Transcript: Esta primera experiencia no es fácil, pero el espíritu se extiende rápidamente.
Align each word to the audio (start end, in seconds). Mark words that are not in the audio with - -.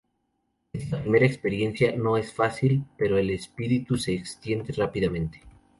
Esta 0.73 0.99
primera 0.99 1.27
experiencia 1.27 1.95
no 1.95 2.17
es 2.17 2.33
fácil, 2.33 2.85
pero 2.97 3.19
el 3.19 3.29
espíritu 3.29 3.97
se 3.97 4.15
extiende 4.15 4.73
rápidamente. 4.73 5.41